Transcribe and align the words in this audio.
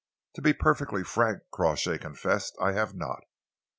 "To 0.33 0.41
be 0.41 0.53
perfectly 0.53 1.03
frank," 1.03 1.43
Crawshay 1.51 1.99
confessed, 1.99 2.57
"I 2.59 2.71
have 2.71 2.95
not. 2.95 3.21